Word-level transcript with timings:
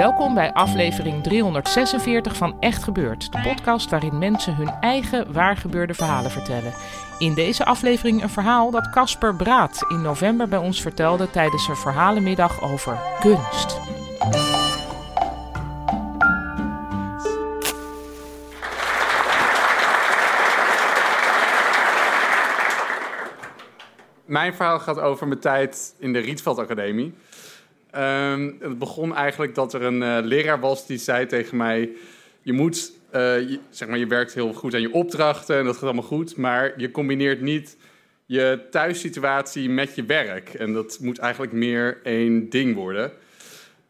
Welkom 0.00 0.34
bij 0.34 0.52
aflevering 0.52 1.22
346 1.22 2.36
van 2.36 2.56
Echt 2.60 2.82
Gebeurd, 2.82 3.32
de 3.32 3.40
podcast 3.40 3.90
waarin 3.90 4.18
mensen 4.18 4.54
hun 4.54 4.68
eigen 4.68 5.32
waargebeurde 5.32 5.94
verhalen 5.94 6.30
vertellen. 6.30 6.72
In 7.18 7.34
deze 7.34 7.64
aflevering 7.64 8.22
een 8.22 8.28
verhaal 8.28 8.70
dat 8.70 8.90
Casper 8.90 9.34
Braat 9.34 9.84
in 9.88 10.02
november 10.02 10.48
bij 10.48 10.58
ons 10.58 10.82
vertelde 10.82 11.30
tijdens 11.30 11.68
een 11.68 11.76
verhalenmiddag 11.76 12.62
over 12.62 12.98
kunst. 13.20 13.80
Mijn 24.24 24.54
verhaal 24.54 24.78
gaat 24.78 24.98
over 25.00 25.28
mijn 25.28 25.40
tijd 25.40 25.94
in 25.98 26.12
de 26.12 26.18
Rietveld 26.18 26.58
Academie. 26.58 27.14
Ehm, 27.90 28.50
het 28.58 28.78
begon 28.78 29.14
eigenlijk 29.14 29.54
dat 29.54 29.74
er 29.74 29.82
een 29.82 30.02
eh, 30.02 30.18
leraar 30.22 30.60
was 30.60 30.86
die 30.86 30.98
zei 30.98 31.26
tegen 31.26 31.56
mij: 31.56 31.90
Je 32.42 32.52
moet, 32.52 32.92
eh, 33.10 33.34
zeg 33.70 33.88
maar, 33.88 33.98
je 33.98 34.06
werkt 34.06 34.34
heel 34.34 34.52
goed 34.52 34.74
aan 34.74 34.80
je 34.80 34.92
opdrachten 34.92 35.58
en 35.58 35.64
dat 35.64 35.74
gaat 35.74 35.84
allemaal 35.84 36.02
goed, 36.02 36.36
maar 36.36 36.72
je 36.76 36.90
combineert 36.90 37.40
niet 37.40 37.76
je 38.30 38.60
thuissituatie 38.70 39.70
met 39.70 39.94
je 39.94 40.04
werk. 40.04 40.54
En 40.54 40.72
dat 40.72 40.98
moet 41.00 41.18
eigenlijk 41.18 41.52
meer 41.52 42.00
één 42.02 42.50
ding 42.50 42.74
worden. 42.74 43.12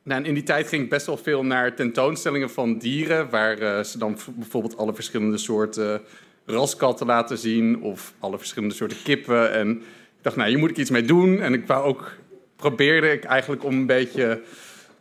Nou, 0.03 0.21
en 0.21 0.27
in 0.27 0.35
die 0.35 0.43
tijd 0.43 0.69
ging 0.69 0.83
ik 0.83 0.91
best 0.91 1.07
wel 1.07 1.17
veel 1.17 1.45
naar 1.45 1.75
tentoonstellingen 1.75 2.51
van 2.51 2.79
dieren, 2.79 3.31
waar 3.31 3.59
eh, 3.59 3.85
ze 3.85 3.99
dan 3.99 4.19
bijvoorbeeld 4.35 4.77
alle 4.77 4.95
verschillende 4.95 5.39
soorten 5.39 6.01
raskatten 6.47 7.07
laten 7.07 7.39
zien 7.39 7.83
of 7.83 8.15
alle 8.19 8.39
verschillende 8.39 8.75
soorten 8.75 9.03
kippen. 9.03 9.53
En 9.53 9.71
ik 9.71 10.23
dacht, 10.23 10.37
nou, 10.37 10.49
hier 10.49 10.59
moet 10.59 10.71
ik 10.71 10.77
iets 10.77 10.91
mee 10.91 11.05
doen. 11.05 11.41
En 11.41 11.53
ik 11.53 11.67
wou 11.67 11.85
ook 11.85 12.13
probeerde 12.61 13.13
ik 13.13 13.25
eigenlijk 13.25 13.65
om 13.65 13.75
een 13.75 13.87
beetje 13.87 14.43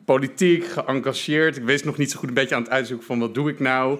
politiek 0.05 0.65
geëngageerd. 0.65 1.57
Ik 1.57 1.63
wist 1.63 1.85
nog 1.85 1.97
niet 1.97 2.11
zo 2.11 2.19
goed 2.19 2.27
een 2.27 2.33
beetje 2.33 2.55
aan 2.55 2.61
het 2.61 2.71
uitzoeken 2.71 3.05
van 3.05 3.19
wat 3.19 3.33
doe 3.33 3.49
ik 3.49 3.59
nou. 3.59 3.99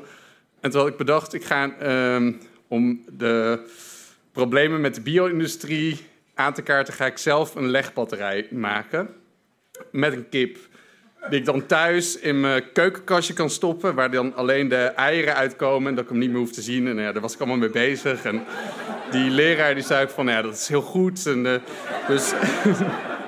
En 0.60 0.72
toen 0.72 0.80
had 0.80 0.90
ik 0.90 0.98
bedacht, 0.98 1.34
ik 1.34 1.44
ga 1.44 1.74
um, 2.16 2.40
om 2.68 3.04
de 3.18 3.60
problemen 4.32 4.82
met 4.82 4.96
de 4.96 5.02
bio-industrie 5.02 6.00
aan 6.34 6.54
te 6.54 6.62
kaarten, 6.62 6.94
ga 6.94 7.06
ik 7.06 7.18
zelf 7.18 7.56
een 7.56 7.70
legbatterij 7.70 8.48
maken 8.52 9.10
met 9.92 10.14
een 10.14 10.30
kip. 10.30 10.58
Die 11.30 11.40
ik 11.40 11.46
dan 11.46 11.66
thuis 11.66 12.20
in 12.20 12.40
mijn 12.40 12.72
keukenkastje 12.73 13.34
kan 13.34 13.50
stoppen, 13.50 13.96
waar 13.96 14.12
dan 14.12 14.36
alleen 14.36 14.68
de 14.68 14.84
eieren 14.84 15.36
uitkomen 15.36 15.90
en 15.90 15.96
dat 15.96 16.04
ik 16.04 16.10
hem 16.10 16.20
niet 16.20 16.30
meer 16.30 16.40
hoef 16.40 16.52
te 16.52 16.62
zien. 16.62 16.88
En 16.88 16.96
ja, 16.96 17.12
daar 17.12 17.22
was 17.22 17.34
ik 17.34 17.40
allemaal 17.40 17.58
mee 17.58 17.70
bezig. 17.70 18.23
En 18.23 18.44
die 19.12 19.30
leraar 19.30 19.73
die 19.73 19.84
zei 19.84 20.04
ook 20.04 20.10
van, 20.10 20.28
ja, 20.28 20.42
dat 20.42 20.54
is 20.54 20.68
heel 20.68 20.82
goed. 20.82 21.26
En, 21.26 21.46
uh, 21.46 21.56
dus 22.08 22.34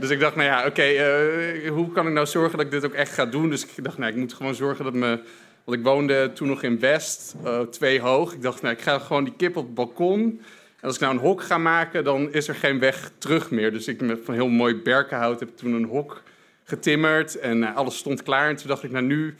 Dus 0.00 0.10
ik 0.10 0.20
dacht, 0.20 0.36
nou 0.36 0.48
ja, 0.48 0.66
oké, 0.66 0.82
eh, 0.82 1.70
hoe 1.70 1.92
kan 1.92 2.06
ik 2.06 2.12
nou 2.12 2.26
zorgen 2.26 2.56
dat 2.56 2.66
ik 2.66 2.72
dit 2.72 2.84
ook 2.84 2.92
echt 2.92 3.12
ga 3.12 3.26
doen? 3.26 3.50
Dus 3.50 3.66
ik 3.66 3.84
dacht, 3.84 3.98
nou, 3.98 4.10
ik 4.10 4.18
moet 4.18 4.32
gewoon 4.32 4.54
zorgen 4.54 4.84
dat 4.84 4.94
me... 4.94 5.20
Want 5.64 5.78
ik 5.78 5.84
woonde 5.84 6.32
toen 6.32 6.48
nog 6.48 6.62
in 6.62 6.80
West, 6.80 7.34
uh, 7.44 7.60
twee 7.60 8.00
hoog. 8.00 8.32
Ik 8.32 8.42
dacht, 8.42 8.62
nou, 8.62 8.74
ik 8.74 8.80
ga 8.80 8.98
gewoon 8.98 9.24
die 9.24 9.32
kip 9.36 9.56
op 9.56 9.64
het 9.64 9.74
balkon. 9.74 10.40
En 10.80 10.86
als 10.86 10.94
ik 10.94 11.00
nou 11.00 11.14
een 11.14 11.20
hok 11.20 11.42
ga 11.42 11.58
maken, 11.58 12.04
dan 12.04 12.32
is 12.32 12.48
er 12.48 12.54
geen 12.54 12.78
weg 12.78 13.10
terug 13.18 13.50
meer. 13.50 13.72
Dus 13.72 13.88
ik 13.88 14.00
met 14.00 14.20
van 14.24 14.34
heel 14.34 14.48
mooi 14.48 14.74
berkenhout 14.74 15.40
heb 15.40 15.56
toen 15.56 15.72
een 15.72 15.84
hok 15.84 16.22
getimmerd. 16.64 17.38
En 17.38 17.58
uh, 17.58 17.76
alles 17.76 17.96
stond 17.96 18.22
klaar. 18.22 18.48
En 18.48 18.56
toen 18.56 18.68
dacht 18.68 18.82
ik, 18.82 18.90
nou, 18.90 19.04
nu 19.04 19.34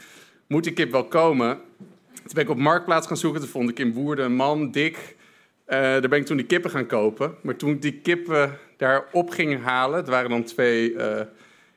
moet 0.47 0.65
die 0.65 0.73
kip 0.73 0.91
wel 0.91 1.05
komen. 1.05 1.59
Toen 2.15 2.35
ben 2.35 2.43
ik 2.43 2.51
op 2.51 2.59
Marktplaats 2.59 3.07
gaan 3.07 3.17
zoeken. 3.17 3.41
Toen 3.41 3.51
vond 3.51 3.71
ik 3.71 3.79
in 3.79 3.93
Woerden 3.93 4.25
een 4.25 4.35
man, 4.35 4.71
dik. 4.71 5.17
Daar 5.71 6.09
ben 6.09 6.19
ik 6.19 6.27
toen 6.27 6.37
die 6.37 6.47
kippen 6.47 6.71
gaan 6.71 6.87
kopen. 6.87 7.35
Maar 7.43 7.57
toen 7.57 7.71
ik 7.71 7.83
die 7.83 8.01
kippen 8.03 8.59
daar 8.77 9.05
op 9.13 9.31
gingen 9.31 9.61
halen. 9.61 9.97
Het 9.97 10.09
waren 10.09 10.31
dan 10.31 10.45
twee 10.45 10.93
uh, 10.93 11.21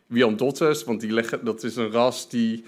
Wiandottes, 0.07 0.83
want 0.83 1.01
die 1.01 1.11
leggen, 1.11 1.45
dat 1.45 1.63
is 1.63 1.75
een 1.75 1.91
ras 1.91 2.29
die 2.29 2.63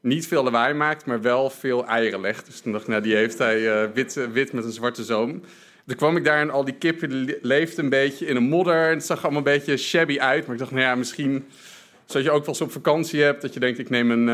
niet 0.00 0.26
veel 0.26 0.42
lawaai 0.42 0.74
maakt, 0.74 1.06
maar 1.06 1.22
wel 1.22 1.50
veel 1.50 1.86
eieren 1.86 2.20
legt. 2.20 2.46
Dus 2.46 2.60
toen 2.60 2.72
dacht 2.72 2.84
ik, 2.84 2.90
nou, 2.90 3.02
die 3.02 3.14
heeft 3.14 3.38
hij 3.38 3.60
uh, 3.60 3.90
wit, 3.94 4.28
wit 4.32 4.52
met 4.52 4.64
een 4.64 4.72
zwarte 4.72 5.04
zoom. 5.04 5.42
Toen 5.86 5.96
kwam 5.96 6.16
ik 6.16 6.24
daar 6.24 6.40
en 6.40 6.50
al 6.50 6.64
die 6.64 6.74
kippen 6.74 7.36
leefden 7.42 7.84
een 7.84 7.90
beetje 7.90 8.26
in 8.26 8.36
een 8.36 8.48
modder. 8.48 8.88
En 8.88 8.94
het 8.94 9.04
zag 9.04 9.22
allemaal 9.22 9.38
een 9.38 9.58
beetje 9.58 9.76
shabby 9.76 10.18
uit. 10.18 10.44
Maar 10.44 10.54
ik 10.54 10.60
dacht, 10.60 10.72
nou 10.72 10.82
ja, 10.82 10.94
misschien 10.94 11.44
zoals 12.04 12.26
je 12.26 12.32
ook 12.32 12.40
wel 12.40 12.48
eens 12.48 12.60
op 12.60 12.72
vakantie 12.72 13.22
hebt... 13.22 13.42
dat 13.42 13.54
je 13.54 13.60
denkt, 13.60 13.78
ik 13.78 13.90
neem 13.90 14.10
een, 14.10 14.26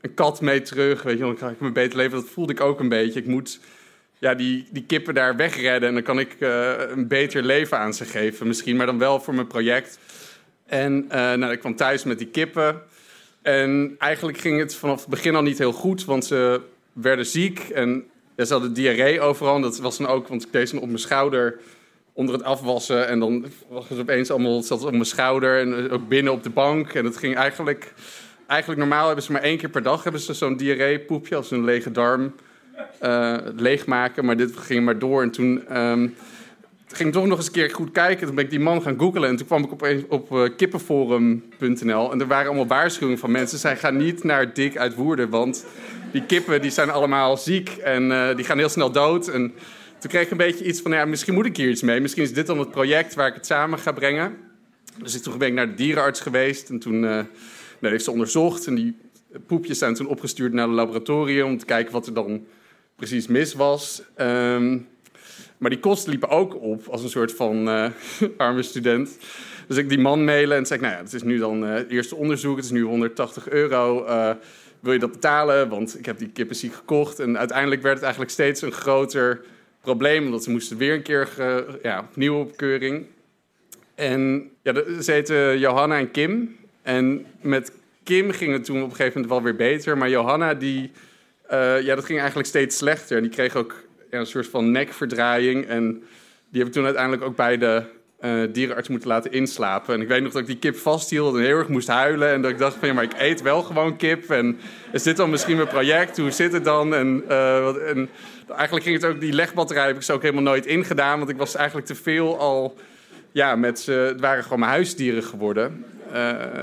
een 0.00 0.14
kat 0.14 0.40
mee 0.40 0.62
terug. 0.62 1.02
Weet 1.02 1.18
je, 1.18 1.24
dan 1.24 1.36
krijg 1.36 1.52
ik 1.52 1.60
me 1.60 1.72
beter 1.72 1.96
leven. 1.96 2.20
Dat 2.20 2.30
voelde 2.30 2.52
ik 2.52 2.60
ook 2.60 2.80
een 2.80 2.88
beetje. 2.88 3.20
Ik 3.20 3.26
moet 3.26 3.60
ja, 4.20 4.34
die, 4.34 4.66
die 4.70 4.84
kippen 4.84 5.14
daar 5.14 5.36
wegredden. 5.36 5.88
En 5.88 5.94
dan 5.94 6.02
kan 6.02 6.18
ik 6.18 6.36
uh, 6.38 6.72
een 6.88 7.08
beter 7.08 7.42
leven 7.42 7.78
aan 7.78 7.94
ze 7.94 8.04
geven. 8.04 8.46
Misschien, 8.46 8.76
maar 8.76 8.86
dan 8.86 8.98
wel 8.98 9.20
voor 9.20 9.34
mijn 9.34 9.46
project. 9.46 9.98
En 10.66 11.04
uh, 11.04 11.10
nou, 11.10 11.52
ik 11.52 11.58
kwam 11.58 11.76
thuis 11.76 12.04
met 12.04 12.18
die 12.18 12.26
kippen. 12.26 12.82
En 13.42 13.94
eigenlijk 13.98 14.38
ging 14.38 14.58
het 14.58 14.74
vanaf 14.74 15.00
het 15.00 15.08
begin 15.08 15.34
al 15.34 15.42
niet 15.42 15.58
heel 15.58 15.72
goed. 15.72 16.04
Want 16.04 16.24
ze 16.24 16.60
werden 16.92 17.26
ziek. 17.26 17.58
En 17.58 18.04
ja, 18.36 18.44
ze 18.44 18.52
hadden 18.52 18.72
diarree 18.72 19.20
overal. 19.20 19.60
dat 19.60 19.78
was 19.78 19.98
dan 19.98 20.06
ook, 20.06 20.28
want 20.28 20.42
ik 20.42 20.52
deed 20.52 20.68
ze 20.68 20.80
op 20.80 20.86
mijn 20.86 20.98
schouder 20.98 21.58
onder 22.12 22.34
het 22.34 22.44
afwassen. 22.44 23.08
En 23.08 23.18
dan 23.18 23.46
was 23.68 23.88
het 23.88 23.98
opeens 23.98 24.30
allemaal 24.30 24.62
zat 24.62 24.84
op 24.84 24.90
mijn 24.90 25.04
schouder. 25.04 25.60
En 25.60 25.90
ook 25.90 26.08
binnen 26.08 26.32
op 26.32 26.42
de 26.42 26.50
bank. 26.50 26.94
En 26.94 27.04
het 27.04 27.16
ging 27.16 27.36
eigenlijk... 27.36 27.92
Eigenlijk 28.46 28.80
normaal 28.80 29.06
hebben 29.06 29.24
ze 29.24 29.32
maar 29.32 29.42
één 29.42 29.58
keer 29.58 29.68
per 29.68 29.82
dag 29.82 30.02
hebben 30.02 30.20
ze 30.20 30.34
zo'n 30.34 30.56
diarreepoepje 30.56 31.36
als 31.36 31.50
een 31.50 31.64
lege 31.64 31.90
darm 31.90 32.34
uh, 33.02 33.36
leegmaken. 33.56 34.24
Maar 34.24 34.36
dit 34.36 34.56
ging 34.56 34.84
maar 34.84 34.98
door. 34.98 35.22
En 35.22 35.30
toen 35.30 35.78
um, 35.78 36.14
ging 36.92 37.08
ik 37.08 37.14
toch 37.14 37.26
nog 37.26 37.36
eens 37.36 37.46
een 37.46 37.52
keer 37.52 37.70
goed 37.70 37.90
kijken. 37.90 38.26
Toen 38.26 38.34
ben 38.34 38.44
ik 38.44 38.50
die 38.50 38.60
man 38.60 38.82
gaan 38.82 38.98
googlen. 38.98 39.28
En 39.28 39.36
toen 39.36 39.46
kwam 39.46 39.64
ik 39.64 39.72
op, 39.72 39.88
op 40.08 40.30
uh, 40.32 40.48
kippenforum.nl. 40.56 42.12
En 42.12 42.20
er 42.20 42.26
waren 42.26 42.46
allemaal 42.46 42.66
waarschuwingen 42.66 43.18
van 43.18 43.30
mensen. 43.30 43.58
Zij 43.58 43.76
gaan 43.76 43.96
niet 43.96 44.24
naar 44.24 44.54
dik 44.54 44.76
uit 44.76 44.94
Woerden. 44.94 45.28
Want 45.28 45.66
die 46.12 46.26
kippen 46.26 46.62
die 46.62 46.70
zijn 46.70 46.90
allemaal 46.90 47.36
ziek. 47.36 47.68
En 47.68 48.10
uh, 48.10 48.36
die 48.36 48.44
gaan 48.44 48.58
heel 48.58 48.68
snel 48.68 48.92
dood. 48.92 49.28
En 49.28 49.52
toen 49.98 50.10
kreeg 50.10 50.24
ik 50.24 50.30
een 50.30 50.36
beetje 50.36 50.64
iets 50.64 50.80
van... 50.80 50.92
Ja, 50.92 51.04
misschien 51.04 51.34
moet 51.34 51.46
ik 51.46 51.56
hier 51.56 51.68
iets 51.68 51.82
mee. 51.82 52.00
Misschien 52.00 52.22
is 52.22 52.32
dit 52.32 52.46
dan 52.46 52.58
het 52.58 52.70
project 52.70 53.14
waar 53.14 53.28
ik 53.28 53.34
het 53.34 53.46
samen 53.46 53.78
ga 53.78 53.92
brengen. 53.92 54.36
Dus 55.02 55.22
toen 55.22 55.38
ben 55.38 55.48
ik 55.48 55.54
naar 55.54 55.68
de 55.68 55.74
dierenarts 55.74 56.20
geweest. 56.20 56.68
En 56.68 56.78
toen 56.78 57.00
nou, 57.00 57.26
heeft 57.80 58.04
ze 58.04 58.10
onderzocht. 58.10 58.66
En 58.66 58.74
die 58.74 58.96
poepjes 59.46 59.78
zijn 59.78 59.94
toen 59.94 60.06
opgestuurd 60.06 60.52
naar 60.52 60.66
het 60.66 60.76
laboratorium... 60.76 61.46
om 61.46 61.58
te 61.58 61.64
kijken 61.64 61.92
wat 61.92 62.06
er 62.06 62.14
dan 62.14 62.44
precies 63.00 63.26
mis 63.26 63.54
was. 63.54 64.02
Um, 64.16 64.88
maar 65.58 65.70
die 65.70 65.78
kosten 65.78 66.10
liepen 66.10 66.28
ook 66.28 66.62
op 66.62 66.86
als 66.86 67.02
een 67.02 67.08
soort 67.08 67.32
van 67.32 67.68
uh, 67.68 67.90
arme 68.36 68.62
student. 68.62 69.18
Dus 69.66 69.76
ik 69.76 69.88
die 69.88 69.98
man 69.98 70.24
mailen 70.24 70.56
en 70.56 70.66
zei: 70.66 70.80
Nou 70.80 70.92
ja, 70.92 70.98
het 71.00 71.12
is 71.12 71.22
nu 71.22 71.38
dan 71.38 71.62
het 71.62 71.90
eerste 71.90 72.16
onderzoek, 72.16 72.56
het 72.56 72.64
is 72.64 72.70
nu 72.70 72.82
180 72.82 73.48
euro. 73.48 74.06
Uh, 74.06 74.30
wil 74.80 74.92
je 74.92 74.98
dat 74.98 75.12
betalen? 75.12 75.68
Want 75.68 75.98
ik 75.98 76.06
heb 76.06 76.18
die 76.18 76.28
kippen 76.28 76.56
ziek 76.56 76.74
gekocht. 76.74 77.18
En 77.18 77.38
uiteindelijk 77.38 77.82
werd 77.82 77.94
het 77.94 78.02
eigenlijk 78.02 78.32
steeds 78.32 78.62
een 78.62 78.72
groter 78.72 79.40
probleem, 79.80 80.24
omdat 80.24 80.44
ze 80.44 80.50
moesten 80.50 80.76
weer 80.76 80.94
een 80.94 81.02
keer 81.02 81.28
ja, 81.82 82.00
opnieuw 82.10 82.38
op 82.38 82.56
keuring. 82.56 83.06
En 83.94 84.50
ja, 84.62 84.74
ze 85.00 85.56
Johanna 85.58 85.98
en 85.98 86.10
Kim. 86.10 86.56
En 86.82 87.26
met 87.40 87.72
Kim 88.02 88.30
ging 88.30 88.52
het 88.52 88.64
toen 88.64 88.82
op 88.82 88.90
een 88.90 88.96
gegeven 88.96 89.20
moment 89.20 89.32
wel 89.32 89.42
weer 89.42 89.68
beter. 89.68 89.98
Maar 89.98 90.10
Johanna 90.10 90.54
die 90.54 90.90
uh, 91.52 91.82
ja, 91.82 91.94
dat 91.94 92.04
ging 92.04 92.18
eigenlijk 92.18 92.48
steeds 92.48 92.76
slechter. 92.76 93.16
En 93.16 93.22
die 93.22 93.32
kreeg 93.32 93.56
ook 93.56 93.74
ja, 94.10 94.18
een 94.18 94.26
soort 94.26 94.48
van 94.48 94.70
nekverdraaiing. 94.70 95.66
En 95.66 96.02
die 96.48 96.58
heb 96.58 96.66
ik 96.66 96.72
toen 96.72 96.84
uiteindelijk 96.84 97.24
ook 97.24 97.36
bij 97.36 97.58
de 97.58 97.82
uh, 98.20 98.42
dierenarts 98.52 98.88
moeten 98.88 99.08
laten 99.08 99.32
inslapen. 99.32 99.94
En 99.94 100.00
ik 100.00 100.08
weet 100.08 100.22
nog 100.22 100.32
dat 100.32 100.40
ik 100.40 100.46
die 100.46 100.58
kip 100.58 100.76
vasthield 100.76 101.34
en 101.34 101.42
heel 101.42 101.58
erg 101.58 101.68
moest 101.68 101.88
huilen. 101.88 102.32
En 102.32 102.42
dat 102.42 102.50
ik 102.50 102.58
dacht 102.58 102.76
van, 102.76 102.88
ja, 102.88 102.94
maar 102.94 103.04
ik 103.04 103.18
eet 103.18 103.42
wel 103.42 103.62
gewoon 103.62 103.96
kip. 103.96 104.30
En 104.30 104.58
is 104.92 105.02
dit 105.02 105.16
dan 105.16 105.30
misschien 105.30 105.56
mijn 105.56 105.68
project? 105.68 106.16
Hoe 106.16 106.30
zit 106.30 106.52
het 106.52 106.64
dan? 106.64 106.94
En, 106.94 107.24
uh, 107.28 107.62
wat, 107.62 107.76
en 107.76 108.08
eigenlijk 108.48 108.84
ging 108.84 109.00
het 109.00 109.10
ook, 109.10 109.20
die 109.20 109.32
legbatterij 109.32 109.86
heb 109.86 109.96
ik 109.96 110.02
zo 110.02 110.14
ook 110.14 110.22
helemaal 110.22 110.42
nooit 110.42 110.66
ingedaan. 110.66 111.18
Want 111.18 111.30
ik 111.30 111.36
was 111.36 111.54
eigenlijk 111.54 111.86
te 111.86 111.94
veel 111.94 112.38
al, 112.38 112.76
ja, 113.32 113.56
met 113.56 113.80
ze, 113.80 113.92
het 113.92 114.20
waren 114.20 114.42
gewoon 114.42 114.58
mijn 114.58 114.70
huisdieren 114.70 115.22
geworden. 115.22 115.84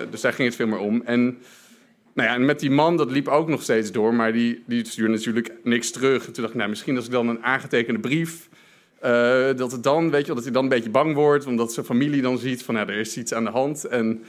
Dus 0.09 0.21
daar 0.21 0.33
ging 0.33 0.47
het 0.47 0.57
veel 0.57 0.67
meer 0.67 0.79
om. 0.79 1.01
En 1.05 1.37
nou 2.17 2.29
ja, 2.29 2.35
en 2.35 2.45
met 2.45 2.59
die 2.59 2.71
man, 2.71 2.97
dat 2.97 3.11
liep 3.11 3.27
ook 3.27 3.47
nog 3.47 3.61
steeds 3.61 3.91
door, 3.91 4.13
maar 4.13 4.33
die, 4.33 4.63
die 4.65 4.85
stuurde 4.85 5.13
natuurlijk 5.13 5.53
niks 5.63 5.91
terug. 5.91 6.25
En 6.25 6.33
toen 6.33 6.41
dacht 6.41 6.53
ik, 6.53 6.59
nou, 6.59 6.69
misschien 6.69 6.95
als 6.95 7.05
ik 7.05 7.11
dan 7.11 7.27
een 7.27 7.43
aangetekende 7.43 7.99
brief 7.99 8.49
Uh, 9.03 9.55
dat, 9.55 9.71
het 9.71 9.83
dan, 9.83 10.11
weet 10.11 10.25
je, 10.25 10.33
dat 10.33 10.43
hij 10.43 10.51
dan 10.51 10.63
een 10.63 10.69
beetje 10.69 10.89
bang 10.89 11.13
wordt, 11.13 11.45
omdat 11.45 11.73
zijn 11.73 11.85
familie 11.85 12.21
dan 12.21 12.37
ziet 12.37 12.63
van 12.63 12.73
nou, 12.73 12.89
er 12.89 12.99
is 12.99 13.17
iets 13.17 13.33
aan 13.33 13.43
de 13.43 13.49
hand. 13.49 13.85
En 13.85 14.07
uh, 14.15 14.21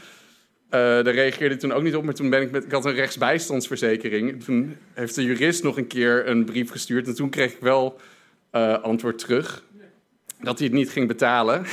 daar 0.70 1.10
reageerde 1.10 1.54
ik 1.54 1.60
toen 1.60 1.72
ook 1.72 1.82
niet 1.82 1.94
op, 1.94 2.04
maar 2.04 2.14
toen 2.14 2.30
ben 2.30 2.42
ik 2.42 2.50
met, 2.50 2.64
ik 2.64 2.72
had 2.72 2.84
een 2.84 2.94
rechtsbijstandsverzekering. 2.94 4.44
Toen 4.44 4.76
heeft 4.92 5.14
de 5.14 5.24
jurist 5.24 5.62
nog 5.62 5.76
een 5.76 5.86
keer 5.86 6.28
een 6.28 6.44
brief 6.44 6.70
gestuurd 6.70 7.06
en 7.06 7.14
toen 7.14 7.30
kreeg 7.30 7.52
ik 7.52 7.60
wel 7.60 8.00
uh, 8.52 8.82
antwoord 8.82 9.18
terug 9.18 9.62
dat 10.40 10.58
hij 10.58 10.66
het 10.66 10.76
niet 10.76 10.90
ging 10.90 11.08
betalen. 11.08 11.64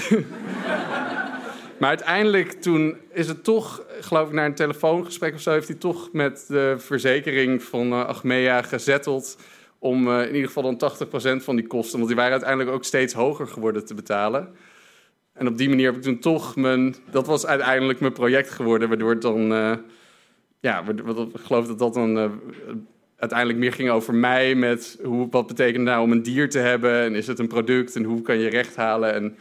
maar 1.80 1.90
uiteindelijk 1.90 2.52
toen 2.52 2.98
is 3.12 3.28
het 3.28 3.44
toch, 3.44 3.86
geloof 4.00 4.28
ik, 4.28 4.34
naar 4.34 4.46
een 4.46 4.56
telefoongesprek 4.56 5.34
of 5.34 5.42
zo, 5.42 5.52
heeft 5.52 5.68
hij 5.68 5.78
toch 5.78 6.10
met 6.12 6.46
de 6.48 6.76
verzekering 6.78 7.64
van 7.64 8.08
Achmea 8.08 8.62
gezetteld 8.62 9.38
om 9.80 10.08
uh, 10.08 10.22
in 10.22 10.34
ieder 10.36 10.48
geval 10.48 10.76
dan 10.76 10.92
80% 11.40 11.44
van 11.44 11.56
die 11.56 11.68
kosten, 11.68 11.96
want 11.96 12.08
die 12.08 12.18
waren 12.18 12.32
uiteindelijk 12.32 12.72
ook 12.72 12.84
steeds 12.84 13.14
hoger 13.14 13.48
geworden 13.48 13.86
te 13.86 13.94
betalen. 13.94 14.56
En 15.34 15.48
op 15.48 15.58
die 15.58 15.70
manier 15.70 15.86
heb 15.86 15.96
ik 15.96 16.02
toen 16.02 16.20
toch 16.20 16.56
mijn, 16.56 16.96
dat 17.12 17.28
was 17.28 17.46
uiteindelijk 17.46 18.00
mijn 18.00 18.14
project 18.14 18.50
geworden, 18.50 18.88
waardoor 18.88 19.10
het 19.10 19.22
dan, 19.22 19.52
uh, 19.52 19.74
ja, 20.60 20.84
ik 20.90 21.42
geloof 21.44 21.68
dat 21.68 21.80
dat 21.80 21.94
dan 21.94 22.18
uh, 22.18 22.32
uiteindelijk 23.18 23.60
meer 23.60 23.74
ging 23.74 23.90
over 23.90 24.14
mij 24.14 24.56
met 24.56 25.00
hoe, 25.04 25.28
wat 25.32 25.48
betekent 25.48 25.84
nou 25.84 26.04
om 26.04 26.12
een 26.12 26.24
dier 26.24 26.50
te 26.50 26.60
hebben 26.60 27.02
en 27.02 27.16
is 27.16 27.28
het 27.28 27.40
een 27.40 27.48
product 27.48 27.96
en 27.96 28.04
hoe 28.04 28.22
kan 28.22 28.40
je 28.40 28.50
recht 28.50 28.76
halen 28.76 29.14
en 29.14 29.38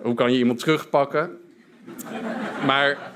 hoe 0.00 0.14
kan 0.14 0.32
je 0.32 0.38
iemand 0.38 0.58
terugpakken. 0.58 1.38
Maar 2.66 3.12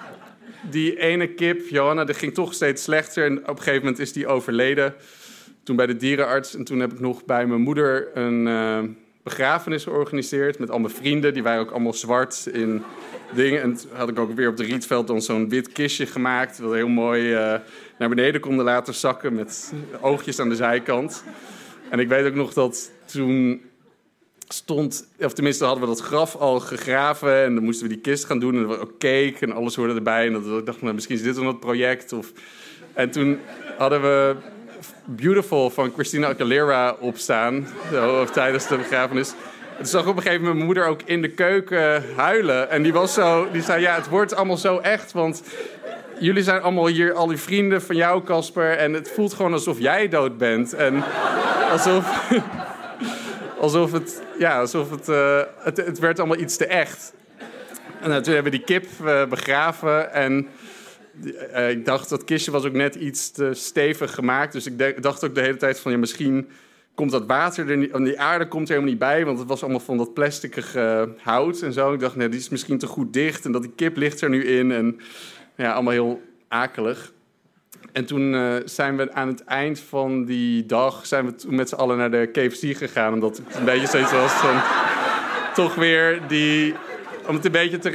die 0.70 0.98
ene 0.98 1.26
kip, 1.26 1.68
Johanna, 1.68 2.04
die 2.04 2.14
ging 2.14 2.34
toch 2.34 2.54
steeds 2.54 2.82
slechter 2.82 3.24
en 3.24 3.38
op 3.38 3.48
een 3.48 3.56
gegeven 3.56 3.80
moment 3.80 3.98
is 3.98 4.12
die 4.12 4.26
overleden 4.26 4.94
toen 5.62 5.76
bij 5.76 5.86
de 5.86 5.96
dierenarts. 5.96 6.54
En 6.54 6.64
toen 6.64 6.80
heb 6.80 6.92
ik 6.92 7.00
nog 7.00 7.24
bij 7.24 7.46
mijn 7.46 7.60
moeder 7.60 8.08
een 8.16 8.46
uh, 8.46 8.78
begrafenis 9.22 9.82
georganiseerd. 9.82 10.58
Met 10.58 10.70
al 10.70 10.78
mijn 10.78 10.94
vrienden. 10.94 11.34
Die 11.34 11.42
waren 11.42 11.60
ook 11.60 11.70
allemaal 11.70 11.92
zwart 11.92 12.48
in 12.52 12.82
dingen. 13.34 13.62
En 13.62 13.76
toen 13.76 13.90
had 13.92 14.08
ik 14.08 14.18
ook 14.18 14.34
weer 14.34 14.48
op 14.48 14.56
de 14.56 14.64
Rietveld 14.64 15.06
dan 15.06 15.22
zo'n 15.22 15.48
wit 15.48 15.72
kistje 15.72 16.06
gemaakt. 16.06 16.60
Dat 16.60 16.72
heel 16.72 16.88
mooi 16.88 17.32
uh, 17.32 17.54
naar 17.98 18.08
beneden 18.08 18.40
konden 18.40 18.64
laten 18.64 18.94
zakken. 18.94 19.34
Met 19.34 19.72
oogjes 20.00 20.40
aan 20.40 20.48
de 20.48 20.54
zijkant. 20.56 21.24
En 21.90 21.98
ik 21.98 22.08
weet 22.08 22.26
ook 22.26 22.34
nog 22.34 22.52
dat 22.52 22.90
toen 23.04 23.62
stond, 24.48 25.08
of 25.20 25.32
tenminste 25.32 25.64
hadden 25.64 25.82
we 25.82 25.94
dat 25.94 26.00
graf 26.00 26.36
al 26.36 26.60
gegraven 26.60 27.44
en 27.44 27.54
dan 27.54 27.64
moesten 27.64 27.88
we 27.88 27.92
die 27.92 28.02
kist 28.02 28.24
gaan 28.24 28.38
doen 28.38 28.54
en 28.54 28.60
er 28.60 28.66
was 28.66 28.78
ook 28.78 28.98
cake 28.98 29.36
en 29.40 29.52
alles 29.52 29.74
hoorde 29.74 29.94
erbij 29.94 30.26
en 30.26 30.32
dat, 30.32 30.58
ik 30.58 30.66
dacht, 30.66 30.82
nou, 30.82 30.94
misschien 30.94 31.16
is 31.16 31.22
dit 31.22 31.36
wel 31.36 31.46
het 31.46 31.60
project. 31.60 32.12
Of, 32.12 32.32
en 32.94 33.10
toen 33.10 33.38
hadden 33.78 34.02
we 34.02 34.36
Beautiful 35.04 35.70
van 35.70 35.92
Christina 35.94 36.28
Aguilera 36.28 36.96
opstaan 37.00 37.68
zo, 37.92 38.24
tijdens 38.24 38.68
de 38.68 38.76
begrafenis. 38.76 39.34
Toen 39.76 39.86
zag 39.86 40.06
op 40.06 40.16
een 40.16 40.22
gegeven 40.22 40.38
moment 40.38 40.54
mijn 40.54 40.66
moeder 40.66 40.86
ook 40.86 41.00
in 41.04 41.22
de 41.22 41.28
keuken 41.28 42.04
huilen. 42.16 42.70
En 42.70 42.82
die, 42.82 42.92
was 42.92 43.14
zo, 43.14 43.50
die 43.52 43.62
zei, 43.62 43.80
ja, 43.80 43.94
het 43.94 44.08
wordt 44.08 44.34
allemaal 44.34 44.56
zo 44.56 44.78
echt, 44.78 45.12
want 45.12 45.42
jullie 46.18 46.42
zijn 46.42 46.62
allemaal 46.62 46.86
hier, 46.86 47.12
al 47.12 47.26
die 47.26 47.36
vrienden 47.36 47.82
van 47.82 47.96
jou, 47.96 48.24
Casper. 48.24 48.76
En 48.76 48.92
het 48.92 49.10
voelt 49.10 49.34
gewoon 49.34 49.52
alsof 49.52 49.78
jij 49.78 50.08
dood 50.08 50.38
bent. 50.38 50.74
En 50.74 51.04
alsof, 51.70 52.28
alsof 53.66 53.92
het, 53.92 54.22
ja, 54.38 54.60
alsof 54.60 54.90
het, 54.90 55.08
uh, 55.08 55.42
het, 55.58 55.76
het 55.76 55.98
werd 55.98 56.18
allemaal 56.18 56.38
iets 56.38 56.56
te 56.56 56.66
echt. 56.66 57.12
En 58.00 58.22
toen 58.22 58.34
hebben 58.34 58.52
we 58.52 58.58
die 58.58 58.64
kip 58.64 58.86
uh, 59.02 59.26
begraven 59.26 60.12
en 60.12 60.48
uh, 61.24 61.70
ik 61.70 61.84
dacht, 61.84 62.08
dat 62.08 62.24
kistje 62.24 62.50
was 62.50 62.64
ook 62.64 62.72
net 62.72 62.94
iets 62.94 63.30
te 63.30 63.54
stevig 63.54 64.14
gemaakt. 64.14 64.52
Dus 64.52 64.66
ik 64.66 65.02
dacht 65.02 65.24
ook 65.24 65.34
de 65.34 65.40
hele 65.40 65.56
tijd 65.56 65.80
van, 65.80 65.92
ja, 65.92 65.98
misschien 65.98 66.48
komt 66.94 67.10
dat 67.10 67.26
water 67.26 67.70
er 67.70 67.76
niet... 67.76 67.94
Die 67.94 68.20
aarde 68.20 68.48
komt 68.48 68.68
er 68.68 68.74
helemaal 68.74 68.90
niet 68.90 69.00
bij, 69.00 69.24
want 69.24 69.38
het 69.38 69.48
was 69.48 69.62
allemaal 69.62 69.80
van 69.80 69.96
dat 69.96 70.14
plasticige 70.14 71.14
hout 71.22 71.60
en 71.60 71.72
zo. 71.72 71.92
Ik 71.92 72.00
dacht, 72.00 72.16
nee, 72.16 72.28
die 72.28 72.40
is 72.40 72.48
misschien 72.48 72.78
te 72.78 72.86
goed 72.86 73.12
dicht 73.12 73.44
en 73.44 73.52
dat 73.52 73.62
die 73.62 73.72
kip 73.76 73.96
ligt 73.96 74.20
er 74.20 74.28
nu 74.28 74.44
in. 74.44 74.72
En 74.72 75.00
ja, 75.56 75.72
allemaal 75.72 75.92
heel 75.92 76.22
akelig. 76.48 77.12
En 77.92 78.04
toen 78.04 78.32
uh, 78.32 78.54
zijn 78.64 78.96
we 78.96 79.12
aan 79.12 79.28
het 79.28 79.44
eind 79.44 79.80
van 79.80 80.24
die 80.24 80.66
dag 80.66 81.06
zijn 81.06 81.26
we 81.26 81.34
met 81.54 81.68
z'n 81.68 81.74
allen 81.74 81.96
naar 81.96 82.10
de 82.10 82.28
KFC 82.32 82.76
gegaan. 82.76 83.12
Omdat 83.12 83.36
het 83.36 83.56
een 83.56 83.64
beetje 83.64 83.86
zoiets 83.86 84.12
was 84.12 84.32
toch 85.54 85.74
weer 85.74 86.20
die 86.28 86.74
om 87.26 87.34
het 87.34 87.44
een 87.44 87.52
beetje 87.52 87.78
te 87.78 87.88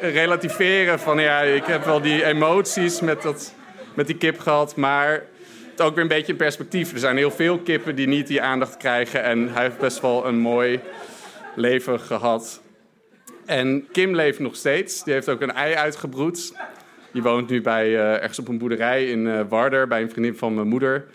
relativeren 0.00 0.98
van 0.98 1.18
ja, 1.18 1.40
ik 1.40 1.64
heb 1.64 1.84
wel 1.84 2.00
die 2.00 2.24
emoties 2.24 3.00
met, 3.00 3.22
dat, 3.22 3.54
met 3.94 4.06
die 4.06 4.16
kip 4.16 4.38
gehad, 4.38 4.76
maar 4.76 5.24
het 5.70 5.80
ook 5.80 5.94
weer 5.94 6.02
een 6.02 6.08
beetje 6.08 6.32
in 6.32 6.38
perspectief. 6.38 6.92
Er 6.92 6.98
zijn 6.98 7.16
heel 7.16 7.30
veel 7.30 7.58
kippen 7.58 7.94
die 7.94 8.06
niet 8.06 8.26
die 8.26 8.42
aandacht 8.42 8.76
krijgen 8.76 9.22
en 9.22 9.52
hij 9.52 9.62
heeft 9.62 9.78
best 9.78 10.00
wel 10.00 10.26
een 10.26 10.38
mooi 10.38 10.80
leven 11.54 12.00
gehad. 12.00 12.60
En 13.44 13.86
Kim 13.92 14.14
leeft 14.14 14.38
nog 14.38 14.56
steeds. 14.56 15.04
Die 15.04 15.12
heeft 15.12 15.28
ook 15.28 15.40
een 15.40 15.52
ei 15.52 15.74
uitgebroed. 15.74 16.52
Die 17.12 17.22
woont 17.22 17.50
nu 17.50 17.62
bij, 17.62 17.88
uh, 17.88 18.12
ergens 18.12 18.38
op 18.38 18.48
een 18.48 18.58
boerderij 18.58 19.06
in 19.06 19.26
uh, 19.26 19.40
Warder 19.48 19.86
bij 19.86 20.02
een 20.02 20.10
vriendin 20.10 20.36
van 20.36 20.54
mijn 20.54 20.68
moeder. 20.68 21.06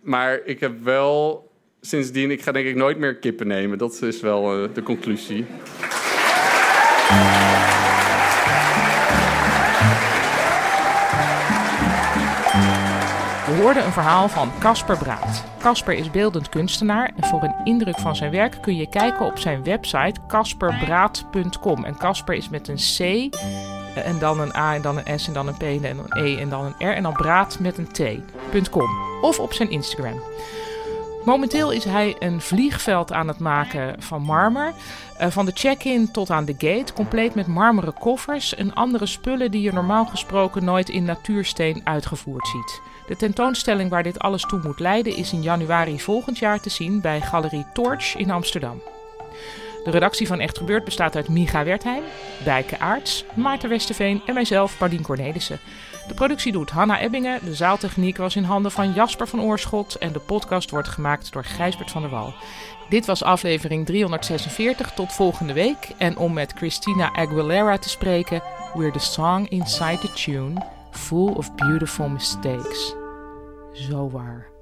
Maar 0.00 0.40
ik 0.44 0.60
heb 0.60 0.82
wel 0.82 1.50
sindsdien, 1.80 2.30
ik 2.30 2.42
ga 2.42 2.52
denk 2.52 2.66
ik 2.66 2.76
nooit 2.76 2.98
meer 2.98 3.16
kippen 3.16 3.46
nemen. 3.46 3.78
Dat 3.78 4.02
is 4.02 4.20
wel 4.20 4.62
uh, 4.62 4.68
de 4.74 4.82
conclusie. 4.82 5.46
We 13.46 13.60
hoorden 13.60 13.84
een 13.84 13.92
verhaal 13.92 14.28
van 14.28 14.50
Casper 14.58 14.98
Braat. 14.98 15.44
Casper 15.58 15.94
is 15.94 16.10
beeldend 16.10 16.48
kunstenaar 16.48 17.12
en 17.16 17.24
voor 17.24 17.42
een 17.42 17.54
indruk 17.64 17.98
van 17.98 18.16
zijn 18.16 18.30
werk 18.30 18.58
kun 18.60 18.76
je 18.76 18.88
kijken 18.88 19.26
op 19.26 19.38
zijn 19.38 19.64
website 19.64 20.20
casperbraat.com. 20.28 21.84
En 21.84 21.96
Casper 21.96 22.34
is 22.34 22.48
met 22.48 22.68
een 22.68 22.76
C 22.76 22.98
eh, 23.34 23.73
en 24.00 24.18
dan 24.18 24.40
een 24.40 24.56
A 24.56 24.74
en 24.74 24.82
dan 24.82 25.00
een 25.04 25.20
S 25.20 25.26
en 25.26 25.32
dan 25.32 25.48
een 25.48 25.56
P 25.56 25.62
en 25.62 25.84
een 25.84 26.26
E 26.26 26.36
en 26.40 26.48
dan 26.48 26.64
een 26.64 26.88
R 26.88 26.94
en 26.94 27.02
dan 27.02 27.12
Braat 27.12 27.58
met 27.58 27.78
een 27.78 27.92
T.com. 27.92 28.90
Of 29.20 29.38
op 29.38 29.52
zijn 29.52 29.70
Instagram. 29.70 30.22
Momenteel 31.24 31.72
is 31.72 31.84
hij 31.84 32.16
een 32.18 32.40
vliegveld 32.40 33.12
aan 33.12 33.28
het 33.28 33.38
maken 33.38 34.02
van 34.02 34.22
marmer. 34.22 34.72
Uh, 35.20 35.26
van 35.30 35.46
de 35.46 35.52
check-in 35.54 36.10
tot 36.10 36.30
aan 36.30 36.44
de 36.44 36.54
gate, 36.58 36.92
compleet 36.92 37.34
met 37.34 37.46
marmeren 37.46 37.94
koffers 37.94 38.54
en 38.54 38.74
andere 38.74 39.06
spullen 39.06 39.50
die 39.50 39.62
je 39.62 39.72
normaal 39.72 40.06
gesproken 40.06 40.64
nooit 40.64 40.88
in 40.88 41.04
natuursteen 41.04 41.80
uitgevoerd 41.84 42.46
ziet. 42.46 42.80
De 43.06 43.16
tentoonstelling 43.16 43.90
waar 43.90 44.02
dit 44.02 44.18
alles 44.18 44.42
toe 44.42 44.60
moet 44.62 44.80
leiden 44.80 45.16
is 45.16 45.32
in 45.32 45.42
januari 45.42 46.00
volgend 46.00 46.38
jaar 46.38 46.60
te 46.60 46.70
zien 46.70 47.00
bij 47.00 47.20
Galerie 47.20 47.66
Torch 47.72 48.16
in 48.16 48.30
Amsterdam. 48.30 48.80
De 49.84 49.90
redactie 49.90 50.26
van 50.26 50.40
Echt 50.40 50.58
Gebeurd 50.58 50.84
bestaat 50.84 51.16
uit 51.16 51.28
Miga 51.28 51.64
Wertheim, 51.64 52.02
Dijke 52.44 52.78
Aarts, 52.78 53.24
Maarten 53.34 53.68
Westerveen 53.68 54.22
en 54.26 54.34
mijzelf, 54.34 54.78
Pardien 54.78 55.02
Cornelissen. 55.02 55.60
De 56.08 56.14
productie 56.14 56.52
doet 56.52 56.70
Hanna 56.70 57.00
Ebbingen, 57.00 57.44
de 57.44 57.54
zaaltechniek 57.54 58.16
was 58.16 58.36
in 58.36 58.42
handen 58.42 58.70
van 58.70 58.92
Jasper 58.92 59.28
van 59.28 59.40
Oorschot 59.40 59.94
en 59.94 60.12
de 60.12 60.18
podcast 60.18 60.70
wordt 60.70 60.88
gemaakt 60.88 61.32
door 61.32 61.44
Gijsbert 61.44 61.90
van 61.90 62.02
der 62.02 62.10
Wal. 62.10 62.34
Dit 62.88 63.06
was 63.06 63.22
aflevering 63.22 63.86
346. 63.86 64.92
Tot 64.92 65.12
volgende 65.12 65.52
week. 65.52 65.88
En 65.98 66.16
om 66.16 66.32
met 66.32 66.52
Christina 66.56 67.12
Aguilera 67.12 67.78
te 67.78 67.88
spreken, 67.88 68.42
we're 68.74 68.92
the 68.92 68.98
song 68.98 69.46
inside 69.48 69.98
the 69.98 70.12
tune, 70.12 70.66
full 70.90 71.32
of 71.32 71.54
beautiful 71.54 72.08
mistakes. 72.08 72.94
Zo 73.72 74.10
waar. 74.10 74.53